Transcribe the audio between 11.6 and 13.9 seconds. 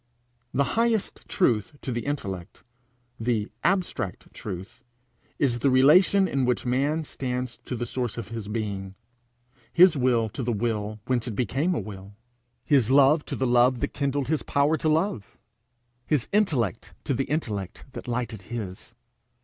a will, his love to the love